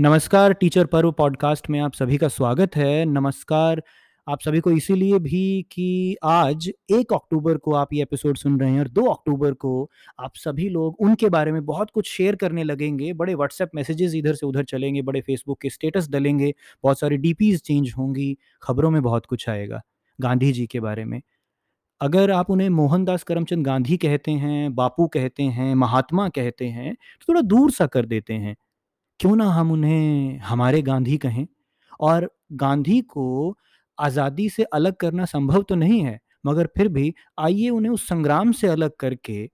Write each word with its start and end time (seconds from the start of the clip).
नमस्कार, 0.00 0.52
टीचर 0.52 0.86
पर्व 0.86 1.12
पॉडकास्ट 1.12 1.70
में 1.70 1.80
आप 1.80 1.92
सभी 1.92 2.16
का 2.16 2.28
स्वागत 2.28 2.76
है। 2.76 3.04
नमस्कार, 3.04 3.82
आप 4.28 4.40
सभी 4.40 4.60
को 4.60 4.70
इसीलिए 4.70 5.18
भी 5.18 5.66
कि 5.72 6.16
आज 6.24 6.70
एक 6.90 7.12
अक्टूबर 7.12 7.56
को 7.56 7.74
आप 7.74 7.92
ये 7.92 8.02
एपिसोड 8.02 8.36
सुन 8.36 8.60
रहे 8.60 8.70
हैं 8.70 8.80
और 8.80 8.88
दो 8.88 9.04
अक्टूबर 9.04 9.52
को 9.52 9.90
आप 10.20 10.32
सभी 10.34 10.68
लोग 10.68 10.96
उनके 11.00 11.28
बारे 11.28 11.52
में 11.52 11.64
बहुत 11.64 11.90
कुछ 11.90 12.10
शेयर 12.10 12.36
करने 12.36 12.64
लगेंगे। 12.64 13.12
बड़े 13.12 13.34
व्हाट्सएप 13.34 13.70
मैसेजेस 13.74 14.14
इधर 14.14 14.34
से 14.34 14.46
उधर 14.46 14.64
चलेंगे, 14.64 15.02
बड़े 15.02 15.20
फेसबुक 15.20 15.60
के 15.60 15.70
स्टेटस 15.70 16.08
डलेंगे, 16.10 16.54
बहुत 16.82 17.00
सारी 17.00 17.16
डीपीज 17.16 17.62
चेंज 17.62 17.94
होंगी, 17.98 18.36
खबरों 18.62 18.90
में 18.90 19.02
बहुत 19.02 19.26
कुछ 19.26 19.48
आएगा 19.48 19.82
गांधी 20.20 20.52
जी 20.52 20.66
के 20.66 20.80
बारे 20.80 21.04
में। 21.04 21.20
अगर 22.00 22.30
आप 22.30 22.50
उन्हें 22.50 22.68
मोहनदास 22.68 23.22
करमचंद 23.22 23.66
गांधी 23.66 23.96
कहते 23.96 24.30
हैं, 24.30 24.74
बापू 24.74 25.06
कहते 25.06 25.42
हैं, 25.42 25.74
महात्मा 25.74 26.28
कहते 26.28 26.68
हैं 26.68 26.94
तो 26.94 27.24
थोड़ा 27.28 27.40
दूर 27.40 27.70
सा 27.70 27.86
कर 27.86 28.06
देते 28.06 28.34
हैं। 28.34 28.56
क्यों 29.24 29.36
ना 29.36 29.44
हम 29.48 29.70
उन्हें, 29.72 30.38
हमारे 30.38 30.80
गांधी 30.82 31.16
कहें? 31.18 31.46
और 32.00 32.28
गांधी 32.52 33.00
को 33.02 33.56
आज़ादी 33.98 34.48
से 34.48 34.62
अलग 34.72 34.96
करना 34.96 35.24
संभव 35.24 35.62
तो 35.62 35.74
नहीं 35.74 36.00
है, 36.00 36.18
मगर 36.46 36.66
फिर 36.76 36.88
भी 36.88 37.12
आइए 37.38 37.68
उन्हें 37.70 37.92
उस 37.92 38.08
संग्राम 38.08 38.52
से 38.52 38.68
अलग 38.68 38.90
करके 39.00 39.48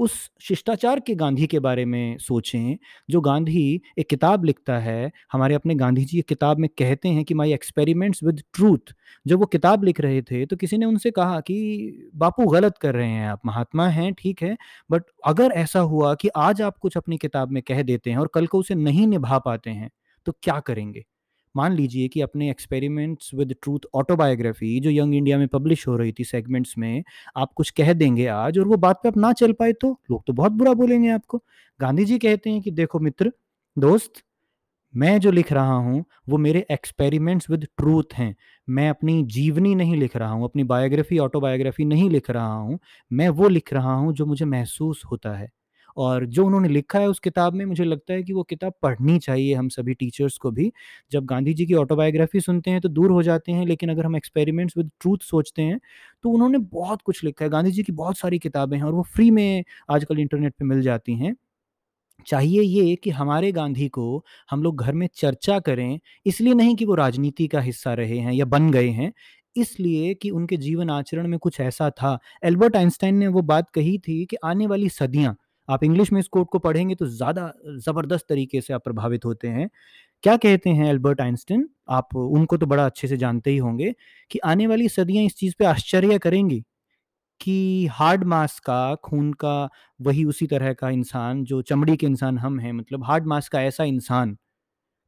उस 0.00 0.12
शिष्टाचार 0.40 1.00
के 1.00 1.14
गांधी 1.14 1.46
के 1.46 1.58
बारे 1.58 1.84
में 1.84 2.16
सोचें, 2.18 2.76
जो 3.10 3.20
गांधी 3.20 3.80
एक 3.98 4.08
किताब 4.10 4.44
लिखता 4.44 4.78
है। 4.78 5.10
हमारे 5.32 5.54
अपने 5.54 5.74
गांधी 5.74 6.04
जी 6.04 6.18
एक 6.18 6.26
किताब 6.28 6.58
में 6.58 6.68
कहते 6.78 7.08
हैं 7.08 7.24
कि 7.24 7.34
माई 7.34 7.52
एक्सपेरिमेंट्स 7.54 8.22
विद 8.24 8.42
ट्रूथ 8.54 8.94
जब 9.26 9.38
वो 9.40 9.46
किताब 9.46 9.84
लिख 9.84 10.00
रहे 10.00 10.22
थे 10.22 10.44
तो 10.46 10.56
किसी 10.56 10.78
ने 10.78 10.86
उनसे 10.86 11.10
कहा 11.10 11.40
कि, 11.40 12.10
बापू, 12.14 12.46
गलत 12.46 12.78
कर 12.78 12.94
रहे 12.94 13.08
हैं 13.08 13.28
आप, 13.28 13.40
महात्मा 13.46 13.88
हैं, 13.88 14.12
ठीक 14.14 14.42
है 14.42 14.56
बट 14.90 15.02
अगर 15.26 15.52
ऐसा 15.54 15.80
हुआ 15.82 16.14
कि 16.14 16.28
आज 16.38 16.62
आप 16.62 16.78
कुछ 16.78 16.96
अपनी 16.96 17.18
किताब 17.18 17.50
में 17.50 17.62
कह 17.62 17.82
देते 17.82 18.10
हैं 18.10 18.18
और 18.18 18.30
कल 18.34 18.46
को 18.46 18.58
उसे 18.58 18.74
नहीं 18.74 19.06
निभा 19.06 19.38
पाते 19.40 19.70
हैं 19.70 19.90
तो 20.26 20.32
क्या 20.42 20.58
करेंगे? 20.60 21.04
मान 21.54 21.72
लीजिए 21.72 22.08
कि 22.08 22.20
अपने 22.20 22.50
एक्सपेरिमेंट्स 22.50 23.30
विद 23.34 23.54
ट्रूथ 23.62 23.86
ऑटोबायोग्राफी 23.94 24.78
जो 24.80 24.90
यंग 24.90 25.14
इंडिया 25.14 25.38
में 25.38 25.46
पब्लिश 25.48 25.86
हो 25.88 25.96
रही 25.96 26.12
थी 26.12 26.24
सेगमेंट्स 26.24 26.74
में, 26.78 27.04
आप 27.36 27.52
कुछ 27.52 27.70
कह 27.70 27.92
देंगे 27.92 28.26
आज 28.26 28.58
और 28.58 28.68
वो 28.68 28.76
बात 28.76 29.00
पे 29.02 29.08
आप 29.08 29.16
ना 29.16 29.32
चल 29.32 29.52
पाए 29.52 29.72
तो 29.72 29.90
लोग 30.10 30.22
तो 30.26 30.32
बहुत 30.32 30.52
बुरा 30.52 30.72
बोलेंगे 30.74 31.10
आपको। 31.10 31.42
गांधी 31.80 32.04
जी 32.04 32.18
कहते 32.18 32.50
हैं 32.50 32.60
कि 32.62 32.70
देखो 32.70 32.98
मित्र, 32.98 33.32
दोस्त, 33.76 34.22
मैं 34.94 35.18
जो 35.20 35.30
लिख 35.30 35.52
रहा 35.52 35.74
हूँ, 35.74 36.04
वो 36.28 36.38
मेरे 36.38 36.64
एक्सपेरिमेंट्स 36.70 37.50
विद 37.50 37.66
ट्रूथ 37.78 38.14
हैं। 38.14 38.34
मैं 38.68 38.88
अपनी 38.90 39.22
जीवनी 39.24 39.74
नहीं 39.74 39.96
लिख 39.96 40.16
रहा 40.16 40.30
हूँ, 40.30 40.44
अपनी 40.44 40.64
बायोग्राफी 40.64 41.18
ऑटोबायोग्राफी 41.18 41.84
नहीं 41.84 42.08
लिख 42.10 42.30
रहा 42.30 42.54
हूँ। 42.54 42.78
मैं 43.10 43.28
वो 43.30 43.48
लिख 43.48 43.72
रहा 43.72 43.94
हूँ 43.94 44.12
जो 44.12 44.26
मुझे 44.26 44.44
महसूस 44.44 45.02
होता 45.10 45.36
है। 45.36 45.50
और 45.96 46.24
जो 46.26 46.44
उन्होंने 46.46 46.68
लिखा 46.68 46.98
है 46.98 47.08
उस 47.08 47.18
किताब 47.20 47.54
में 47.54 47.64
मुझे 47.66 47.84
लगता 47.84 48.14
है 48.14 48.22
कि 48.22 48.32
वो 48.32 48.42
किताब 48.44 48.72
पढ़नी 48.82 49.18
चाहिए 49.20 49.54
हम 49.54 49.68
सभी 49.70 49.94
टीचर्स 49.94 50.36
को 50.38 50.50
भी। 50.50 50.70
जब 51.12 51.24
गांधी 51.26 51.54
जी 51.54 51.66
की 51.66 51.74
ऑटोबायोग्राफी 51.76 52.40
सुनते 52.40 52.70
हैं 52.70 52.80
तो 52.80 52.88
दूर 52.90 53.10
हो 53.12 53.22
जाते 53.22 53.52
हैं, 53.52 53.66
लेकिन 53.66 53.90
अगर 53.90 54.06
हम 54.06 54.16
एक्सपेरिमेंट्स 54.16 54.76
विद 54.78 54.90
ट्रूथ 55.00 55.18
सोचते 55.24 55.62
हैं 55.62 55.78
तो 56.24 56.30
उन्होंने 56.30 56.58
बहुत 56.58 57.02
कुछ 57.02 57.24
लिखा 57.24 57.44
है। 57.44 57.50
गांधी 57.50 57.70
जी 57.72 57.82
की 57.82 57.92
बहुत 57.94 58.18
सारी 58.18 58.38
किताबें 58.40 58.76
हैं 58.76 58.84
और 58.84 58.92
वो 58.94 59.02
फ्री 59.06 59.30
में 59.32 59.64
आजकल 59.90 60.18
इंटरनेट 60.20 60.54
पर 60.54 60.64
मिल 60.66 60.82
जाती 60.82 61.14
हैं। 61.16 61.34
चाहिए 62.26 62.62
ये 62.62 62.94
कि 62.96 63.10
हमारे 63.12 63.50
गांधी 63.52 63.88
को 63.90 64.24
हम 64.50 64.62
लोग 64.62 64.80
घर 64.80 64.92
में 64.94 65.08
चर्चा 65.16 65.58
करें, 65.60 65.98
इसलिए 66.26 66.54
नहीं 66.54 66.74
कि 66.76 66.84
वो 66.84 66.94
राजनीति 66.96 67.46
का 67.48 67.60
हिस्सा 67.60 67.94
रहे 67.94 68.18
हैं 68.18 68.32
या 68.32 68.44
बन 68.46 68.70
गए 68.72 68.88
हैं, 68.90 69.12
इसलिए 69.56 70.14
कि 70.14 70.30
उनके 70.30 70.56
जीवन 70.58 70.90
आचरण 70.90 71.28
में 71.28 71.38
कुछ 71.40 71.60
ऐसा 71.60 71.90
था। 71.92 72.18
एल्बर्ट 72.44 72.76
आइंस्टाइन 72.76 73.16
ने 73.16 73.26
वो 73.28 73.42
बात 73.44 73.70
कही 73.70 73.98
थी 74.00 74.24
कि 74.26 74.36
आने 74.44 74.66
वाली 74.66 74.88
सदियाँ 74.90 75.36
आप 75.68 75.84
इंग्लिश 75.84 76.12
में 76.12 76.18
इस 76.20 76.28
कोट 76.28 76.48
को 76.50 76.58
पढ़ेंगे 76.60 76.94
तो 76.94 77.06
ज़्यादा 77.08 77.52
ज़बरदस्त 77.78 78.26
तरीके 78.28 78.60
से 78.60 78.72
आप 78.74 78.84
प्रभावित 78.84 79.24
होते 79.24 79.48
हैं। 79.48 79.68
क्या 80.24 80.36
कहते 80.38 80.70
हैं 80.70 80.88
एल्बर्ट 80.88 81.20
आइंस्टीन? 81.20 81.68
आप 81.90 82.16
उनको 82.16 82.56
तो 82.58 82.66
बड़ा 82.66 82.86
अच्छे 82.86 83.08
से 83.08 83.16
जानते 83.18 83.50
ही 83.50 83.56
होंगे 83.58 83.94
कि 84.30 84.38
आने 84.46 84.66
वाली 84.66 84.88
सदियाँ 84.90 85.24
इस 85.26 85.36
चीज़ 85.36 85.54
पे 85.58 85.64
आश्चर्य 85.66 86.18
करेंगी 86.20 86.64
कि 87.40 87.88
हार्ड 87.92 88.24
मास 88.26 88.58
का, 88.60 88.94
खून 88.96 89.32
का 89.34 89.68
वही 90.00 90.24
उसी 90.26 90.46
तरह 90.48 90.72
का 90.74 90.90
इंसान 90.90 91.44
जो 91.46 91.62
चमड़ी 91.64 91.96
के 91.96 92.06
इंसान 92.06 92.38
हम 92.38 92.58
हैं 92.60 92.72
मतलब 92.74 93.04
हार्ड 93.04 93.26
मास 93.26 93.48
का 93.48 93.62
ऐसा 93.62 93.84
इंसान 93.86 94.36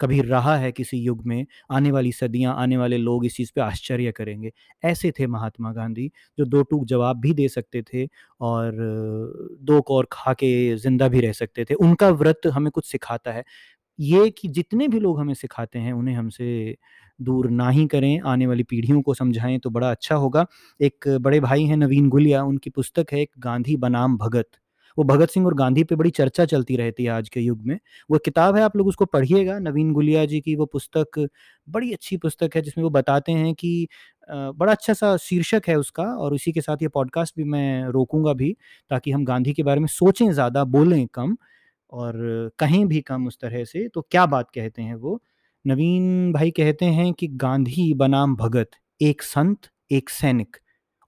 कभी 0.00 0.20
रहा 0.22 0.56
है 0.58 0.70
किसी 0.72 0.98
युग 0.98 1.22
में, 1.26 1.46
आने 1.70 1.90
वाली 1.90 2.12
सदियाँ, 2.12 2.54
आने 2.56 2.76
वाले 2.76 2.96
लोग 2.98 3.24
इस 3.26 3.36
चीज़ 3.36 3.52
पे 3.54 3.60
आश्चर्य 3.62 4.12
करेंगे। 4.12 4.52
ऐसे 4.82 5.10
थे 5.18 5.26
महात्मा 5.28 5.72
गांधी 5.72 6.10
जो 6.38 6.44
दो 6.46 6.62
टूक 6.64 6.84
जवाब 6.86 7.20
भी 7.20 7.32
दे 7.34 7.48
सकते 7.50 7.82
थे 7.84 8.06
और 8.42 8.72
दो 9.62 9.80
कौर 9.82 10.06
खा 10.12 10.32
के 10.34 10.50
ज़िंदा 10.76 11.08
भी 11.08 11.20
रह 11.20 11.32
सकते 11.34 11.64
थे। 11.64 11.74
उनका 11.76 12.10
व्रत 12.12 12.46
हमें 12.48 12.70
कुछ 12.72 12.86
सिखाता 12.86 13.32
है। 13.32 13.44
ये 13.98 14.30
कि 14.32 14.48
जितने 14.50 14.88
भी 14.88 15.00
लोग 15.00 15.20
हमें 15.20 15.34
सिखाते 15.34 15.78
हैं 15.78 15.92
उन्हें 15.94 16.16
हमसे 16.16 16.76
दूर 17.20 17.48
ना 17.50 17.68
ही 17.70 17.86
करें, 17.88 18.20
आने 18.22 18.46
वाली 18.46 18.62
पीढ़ियों 18.64 19.02
को 19.02 19.14
समझाएँ 19.14 19.58
तो 19.60 19.70
बड़ा 19.70 19.90
अच्छा 19.90 20.14
होगा। 20.16 20.46
एक 20.80 21.08
बड़े 21.20 21.40
भाई 21.40 21.64
हैं 21.64 21.78
नवीन 21.78 22.08
गुलिया, 22.10 22.42
उनकी 22.44 22.70
पुस्तक 22.72 23.12
है 23.12 23.20
एक 23.20 23.30
गांधी 23.40 23.76
बनाम 23.78 24.16
भगत। 24.18 24.48
वो 24.98 25.04
भगत 25.04 25.30
सिंह 25.30 25.46
और 25.46 25.54
गांधी 25.54 25.84
पे 25.84 25.94
बड़ी 25.96 26.10
चर्चा 26.12 26.44
चलती 26.46 26.76
रहती 26.76 27.04
है 27.04 27.10
आज 27.10 27.28
के 27.28 27.40
युग 27.40 27.62
में। 27.62 27.78
वो 28.10 28.18
किताब 28.24 28.56
है 28.56 28.62
आप 28.62 28.76
लोग 28.76 28.86
उसको 28.88 29.04
पढ़िएगा, 29.06 29.58
नवीन 29.60 29.92
गुलिया 29.92 30.24
जी 30.26 30.40
की 30.40 30.54
वो 30.56 30.66
पुस्तक 30.68 31.26
बड़ी 31.68 31.92
अच्छी 31.92 32.16
पुस्तक 32.18 32.56
है 32.56 32.62
जिसमें 32.62 32.84
वो 32.84 32.90
बताते 32.90 33.32
हैं 33.32 33.54
कि 33.56 33.88
बड़ा 34.28 34.72
अच्छा-सा 34.72 35.16
शीर्षक 35.18 35.62
है 35.68 35.76
उसका 35.76 36.04
और 36.16 36.34
इसी 36.34 36.52
के 36.52 36.60
साथ 36.60 36.82
ये 36.82 36.88
पॉडकास्ट 36.90 37.36
भी 37.36 37.44
मैं 37.46 37.84
रोकूँगा 37.88 38.32
भी 38.34 38.52
ताकि 38.90 39.10
हम 39.10 39.24
गांधी 39.24 39.52
के 39.52 39.62
बारे 39.62 39.80
में 39.80 39.86
सोचें 39.88 40.30
ज़्यादा, 40.32 40.64
बोलें 40.66 41.06
कम 41.14 41.36
और 41.92 42.50
कहें 42.58 42.86
भी 42.88 43.00
कम 43.02 43.26
उस 43.26 43.38
तरह 43.42 43.64
से। 43.64 43.88
तो 43.88 44.00
क्या 44.02 44.26
बात 44.28 44.50
कहते 44.54 44.82
हैं 44.82 44.94
वो? 44.96 45.20
नवीन 45.64 46.32
भाई 46.32 46.50
कहते 46.52 46.84
हैं 46.86 47.12
कि 47.14 47.28
गांधी 47.36 47.92
बनाम 47.96 48.34
भगत, 48.36 48.70
एक 49.00 49.22
संत, 49.22 49.68
एक 49.90 50.10
सैनिक 50.10 50.56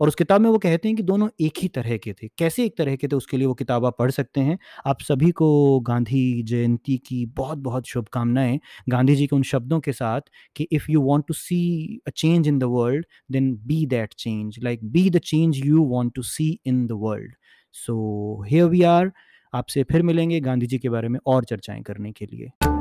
और 0.00 0.08
उस 0.08 0.14
किताब 0.14 0.40
में 0.40 0.50
वो 0.50 0.58
कहते 0.58 0.88
हैं 0.88 0.96
कि 0.96 1.02
दोनों 1.02 1.28
एक 1.40 1.52
ही 1.62 1.68
तरह 1.68 1.96
के 1.96 2.12
थे। 2.12 2.28
कैसे 2.38 2.64
एक 2.64 2.76
तरह 2.78 2.96
के 2.96 3.08
थे, 3.08 3.16
उसके 3.16 3.36
लिए 3.36 3.46
वो 3.46 3.54
किताब 3.54 3.84
आप 3.84 3.96
पढ़ 3.98 4.10
सकते 4.10 4.40
हैं। 4.40 4.58
आप 4.86 5.00
सभी 5.00 5.30
को 5.30 5.80
गांधी 5.80 6.42
जयंती 6.42 6.96
की 6.96 7.26
बहुत-बहुत 7.26 7.86
शुभकामनाएँ। 7.86 8.60
गांधी 8.88 9.16
जी 9.16 9.26
के 9.26 9.36
उन 9.36 9.42
शब्दों 9.42 9.80
के 9.80 9.92
साथ 9.92 10.20
कि 10.56 10.68
if 10.72 10.86
you 10.90 11.00
want 11.00 11.24
to 11.28 11.34
see 11.34 12.00
a 12.06 12.10
change 12.10 12.48
in 12.48 12.58
the 12.58 12.64
world 12.64 13.06
then 13.32 13.54
be 13.66 13.86
that 13.86 14.14
change 14.14 14.58
like 14.62 14.84
be 14.84 15.10
the 15.10 15.18
change 15.18 15.56
you 15.66 15.84
want 15.84 16.14
to 16.14 16.22
see 16.22 16.60
in 16.66 16.86
the 16.86 16.92
world. 16.92 17.34
So 17.72 18.44
here 18.50 18.64
we 18.64 18.82
are 18.82 19.12
आपसे 19.54 19.82
फिर 19.82 20.02
मिलेंगे 20.02 20.40
गांधी 20.40 20.66
जी 20.66 20.78
के 20.78 20.88
बारे 20.88 21.08
में 21.08 21.20
और 21.26 21.44
चर्चाएँ 21.44 21.82
करने 21.82 22.12
के 22.12 22.26
लिए। 22.26 22.75